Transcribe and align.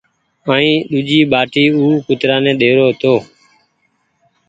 ائين 0.53 0.75
ۮوجي 0.91 1.19
ٻآٽي 1.31 1.63
او 1.77 1.85
ڪترآ 2.07 2.37
ني 2.43 2.51
ڏيتو 2.59 2.81
هيتو 2.89 3.15